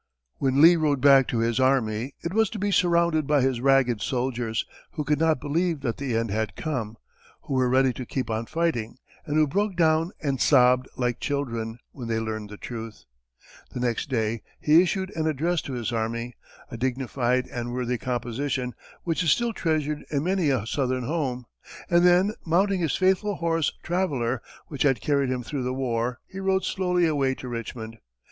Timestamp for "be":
2.57-2.71